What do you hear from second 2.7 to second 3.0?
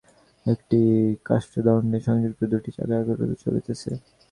চাকা